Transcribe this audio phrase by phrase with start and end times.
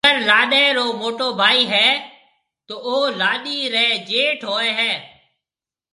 [0.07, 1.87] اگر لاڏيَ رو موٽو ڀائي هيَ
[2.67, 4.93] تو او لاڏيِ ريَ جيٺ هوئي هيَ۔